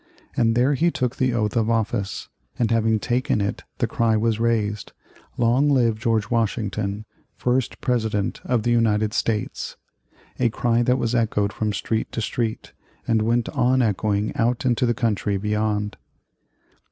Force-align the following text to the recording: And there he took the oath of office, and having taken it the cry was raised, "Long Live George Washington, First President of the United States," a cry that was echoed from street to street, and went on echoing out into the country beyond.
And 0.35 0.55
there 0.55 0.73
he 0.73 0.89
took 0.89 1.17
the 1.17 1.35
oath 1.35 1.55
of 1.55 1.69
office, 1.69 2.27
and 2.57 2.71
having 2.71 2.97
taken 2.99 3.39
it 3.39 3.63
the 3.77 3.85
cry 3.85 4.17
was 4.17 4.39
raised, 4.39 4.93
"Long 5.37 5.69
Live 5.69 5.99
George 5.99 6.31
Washington, 6.31 7.05
First 7.35 7.79
President 7.81 8.41
of 8.43 8.63
the 8.63 8.71
United 8.71 9.13
States," 9.13 9.77
a 10.39 10.49
cry 10.49 10.81
that 10.81 10.97
was 10.97 11.13
echoed 11.13 11.53
from 11.53 11.71
street 11.71 12.11
to 12.13 12.19
street, 12.21 12.73
and 13.07 13.21
went 13.21 13.47
on 13.49 13.83
echoing 13.83 14.35
out 14.35 14.65
into 14.65 14.87
the 14.87 14.95
country 14.95 15.37
beyond. 15.37 15.97